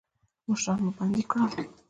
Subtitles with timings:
[0.49, 1.65] مشران مو بندیان کړل.